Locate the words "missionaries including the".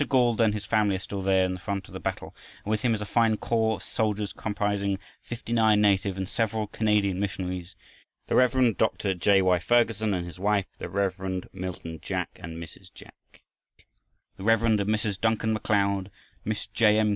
7.19-8.59